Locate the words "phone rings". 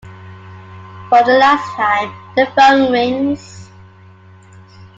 2.57-3.69